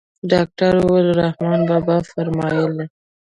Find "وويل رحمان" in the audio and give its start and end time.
0.81-1.59